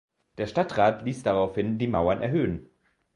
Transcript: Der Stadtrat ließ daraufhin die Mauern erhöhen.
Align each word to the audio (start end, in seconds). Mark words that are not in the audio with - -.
Der 0.39 0.47
Stadtrat 0.47 1.05
ließ 1.05 1.21
daraufhin 1.21 1.77
die 1.77 1.85
Mauern 1.87 2.23
erhöhen. 2.23 2.71